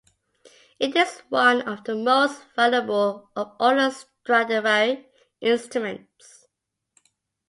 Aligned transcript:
It 0.79 0.95
is 0.95 1.21
one 1.29 1.61
of 1.61 1.83
the 1.83 1.93
most 1.93 2.41
valuable 2.55 3.29
of 3.35 3.53
all 3.59 3.75
the 3.75 3.91
Stradivari 3.91 5.05
instruments. 5.41 6.47